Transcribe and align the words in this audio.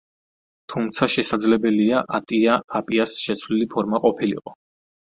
თუმცა, 0.73 1.09
შესაძლებელია, 1.17 2.01
ატია 2.21 2.59
„აპიას“ 2.81 3.17
შეცვლილი 3.29 3.71
ფორმა 3.77 4.07
ყოფილიყო. 4.09 4.61